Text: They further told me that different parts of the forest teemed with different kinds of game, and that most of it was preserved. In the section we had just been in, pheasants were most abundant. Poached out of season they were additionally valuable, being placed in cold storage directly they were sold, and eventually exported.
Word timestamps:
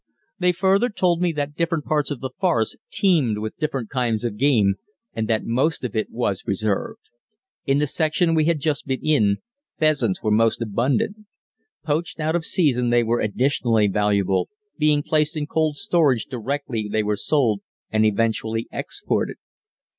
They 0.39 0.51
further 0.51 0.89
told 0.89 1.21
me 1.21 1.31
that 1.33 1.53
different 1.55 1.85
parts 1.85 2.09
of 2.09 2.21
the 2.21 2.31
forest 2.39 2.75
teemed 2.89 3.37
with 3.37 3.57
different 3.59 3.91
kinds 3.91 4.23
of 4.23 4.35
game, 4.35 4.77
and 5.13 5.27
that 5.27 5.45
most 5.45 5.83
of 5.83 5.95
it 5.95 6.09
was 6.09 6.41
preserved. 6.41 7.01
In 7.67 7.77
the 7.77 7.85
section 7.85 8.33
we 8.33 8.45
had 8.45 8.59
just 8.59 8.87
been 8.87 9.05
in, 9.05 9.37
pheasants 9.77 10.23
were 10.23 10.31
most 10.31 10.59
abundant. 10.59 11.27
Poached 11.85 12.19
out 12.19 12.35
of 12.35 12.45
season 12.45 12.89
they 12.89 13.03
were 13.03 13.19
additionally 13.19 13.85
valuable, 13.87 14.49
being 14.75 15.03
placed 15.03 15.37
in 15.37 15.45
cold 15.45 15.75
storage 15.75 16.25
directly 16.25 16.89
they 16.91 17.03
were 17.03 17.15
sold, 17.15 17.61
and 17.91 18.03
eventually 18.03 18.67
exported. 18.71 19.37